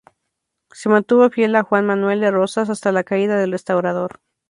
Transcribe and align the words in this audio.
Se 0.71 0.89
mantuvo 0.89 1.29
fiel 1.29 1.55
a 1.55 1.61
Juan 1.61 1.85
Manuel 1.85 2.21
de 2.21 2.31
Rosas 2.31 2.71
hasta 2.71 2.91
la 2.91 3.03
caída 3.03 3.37
del 3.37 3.51
Restaurador. 3.51 4.19